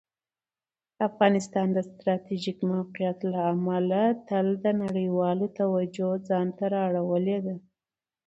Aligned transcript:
افغانستان 1.09 1.67
د 1.73 1.77
ستراتیژیک 1.89 2.59
موقعیت 2.73 3.19
له 3.33 3.39
امله 3.53 4.01
تل 4.27 4.47
د 4.63 4.65
نړیوالو 4.83 5.45
توجه 5.59 6.09
ځان 6.27 6.47
ته 6.57 6.65
اړولي 6.87 7.37
ده. 7.45 7.55